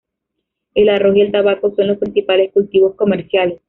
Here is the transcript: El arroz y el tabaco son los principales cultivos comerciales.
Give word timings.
El 0.73 0.89
arroz 0.89 1.15
y 1.15 1.21
el 1.21 1.31
tabaco 1.31 1.75
son 1.75 1.89
los 1.89 1.99
principales 1.99 2.51
cultivos 2.53 2.95
comerciales. 2.95 3.59